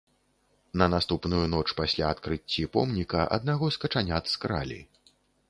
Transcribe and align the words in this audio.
На 0.81 0.85
наступную 0.93 1.41
ноч 1.51 1.65
пасля 1.81 2.07
адкрыцці 2.13 2.65
помніка 2.77 3.21
аднаго 3.39 3.71
з 3.77 3.83
качанят 3.85 4.35
скралі. 4.35 4.81